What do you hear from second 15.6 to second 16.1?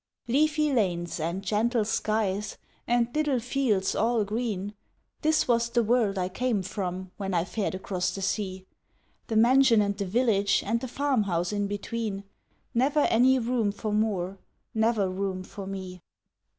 me!